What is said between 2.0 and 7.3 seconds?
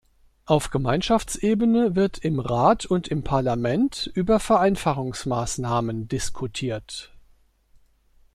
im Rat und im Parlament über Vereinfachungsmaßnahmen diskutiert.